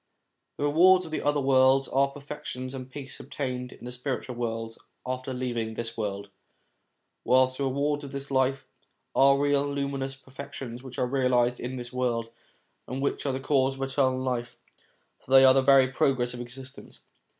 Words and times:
The 0.57 0.63
rewards 0.63 1.05
of 1.05 1.11
the 1.11 1.21
other 1.21 1.39
world 1.39 1.87
are 1.93 2.07
the 2.07 2.13
perfections 2.13 2.73
and 2.73 2.87
the 2.87 2.89
peace 2.89 3.19
obtained 3.19 3.71
in 3.71 3.85
the 3.85 3.91
spiritual 3.91 4.33
worlds 4.33 4.79
after 5.05 5.31
leaving 5.31 5.75
this 5.75 5.95
world; 5.95 6.31
whilst 7.23 7.59
the 7.59 7.65
rewards 7.65 8.03
of 8.03 8.11
this 8.11 8.31
life 8.31 8.65
are 9.13 9.35
the 9.35 9.43
real 9.43 9.63
luminous 9.63 10.15
perfections 10.15 10.81
which 10.81 10.97
are 10.97 11.05
realised 11.05 11.59
in 11.59 11.75
this 11.75 11.93
world, 11.93 12.31
and 12.87 12.99
which 12.99 13.27
are 13.27 13.31
the 13.33 13.39
cause 13.39 13.75
of 13.75 13.83
eternal 13.83 14.19
life, 14.19 14.57
for 15.19 15.29
they 15.29 15.45
are 15.45 15.53
the 15.53 15.61
very 15.61 15.87
progress 15.89 16.33
of 16.33 16.41
existence. 16.41 17.01